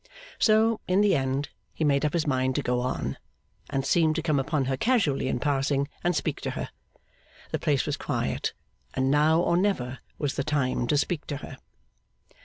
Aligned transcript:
So, 0.39 0.79
in 0.87 1.01
the 1.01 1.15
end, 1.15 1.49
he 1.75 1.83
made 1.83 2.03
up 2.03 2.13
his 2.13 2.25
mind 2.25 2.55
to 2.55 2.63
go 2.63 2.79
on, 2.79 3.19
and 3.69 3.85
seem 3.85 4.15
to 4.15 4.21
come 4.23 4.39
upon 4.39 4.65
her 4.65 4.75
casually 4.75 5.27
in 5.27 5.37
passing, 5.39 5.87
and 6.03 6.15
speak 6.15 6.41
to 6.41 6.49
her. 6.57 6.69
The 7.51 7.59
place 7.59 7.85
was 7.85 7.97
quiet, 7.97 8.53
and 8.95 9.11
now 9.11 9.41
or 9.41 9.55
never 9.57 9.99
was 10.17 10.33
the 10.37 10.43
time 10.43 10.87
to 10.87 10.97
speak 10.97 11.27
to 11.27 11.37
her. 11.45 11.57